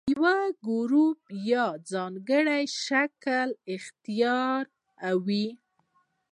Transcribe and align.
د 0.03 0.03
یو 0.25 0.47
ګروپ 0.67 1.19
یا 1.51 1.65
څانګې 1.89 2.59
شکل 2.85 3.49
اختیاروي. 3.75 5.47